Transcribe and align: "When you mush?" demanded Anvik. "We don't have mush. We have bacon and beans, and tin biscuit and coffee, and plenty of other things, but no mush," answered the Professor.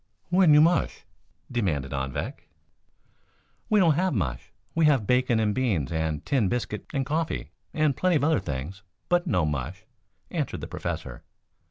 "When 0.31 0.51
you 0.55 0.61
mush?" 0.61 1.03
demanded 1.51 1.93
Anvik. 1.93 2.49
"We 3.69 3.79
don't 3.79 3.93
have 3.93 4.15
mush. 4.15 4.51
We 4.73 4.85
have 4.85 5.05
bacon 5.05 5.39
and 5.39 5.53
beans, 5.53 5.91
and 5.91 6.25
tin 6.25 6.49
biscuit 6.49 6.87
and 6.91 7.05
coffee, 7.05 7.51
and 7.71 7.95
plenty 7.95 8.15
of 8.15 8.23
other 8.23 8.39
things, 8.39 8.81
but 9.09 9.27
no 9.27 9.45
mush," 9.45 9.83
answered 10.31 10.61
the 10.61 10.67
Professor. 10.67 11.21